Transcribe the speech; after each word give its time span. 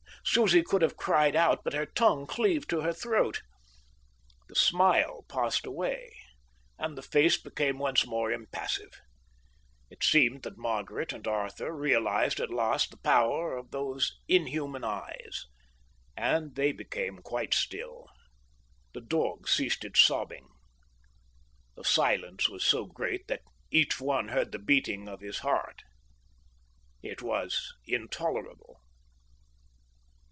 Susie 0.23 0.61
could 0.61 0.83
have 0.83 0.95
cried 0.95 1.35
out, 1.35 1.63
but 1.63 1.73
her 1.73 1.85
tongue 1.87 2.27
cleaved 2.27 2.69
to 2.69 2.81
her 2.81 2.93
throat. 2.93 3.41
The 4.49 4.55
smile 4.55 5.25
passed 5.27 5.65
away, 5.65 6.13
and 6.77 6.95
the 6.95 7.01
face 7.01 7.41
became 7.41 7.79
once 7.79 8.05
more 8.05 8.31
impassive. 8.31 9.01
It 9.89 10.03
seemed 10.03 10.43
that 10.43 10.59
Margaret 10.59 11.11
and 11.11 11.27
Arthur 11.27 11.73
realized 11.75 12.39
at 12.39 12.53
last 12.53 12.91
the 12.91 12.97
power 12.97 13.57
of 13.57 13.71
those 13.71 14.15
inhuman 14.27 14.83
eyes, 14.83 15.47
and 16.15 16.53
they 16.55 16.71
became 16.71 17.17
quite 17.17 17.55
still. 17.55 18.07
The 18.93 19.01
dog 19.01 19.49
ceased 19.49 19.83
its 19.83 20.01
sobbing. 20.01 20.47
The 21.75 21.83
silence 21.83 22.47
was 22.47 22.63
so 22.63 22.85
great 22.85 23.27
that 23.27 23.41
each 23.71 23.99
one 23.99 24.27
heard 24.27 24.51
the 24.51 24.59
beating 24.59 25.09
of 25.09 25.19
his 25.21 25.39
heart. 25.39 25.81
It 27.01 27.23
was 27.23 27.73
intolerable. 27.85 28.77